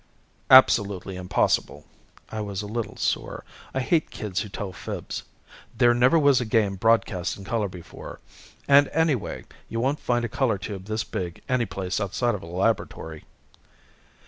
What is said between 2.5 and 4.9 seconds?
a little sore. I hate kids who tell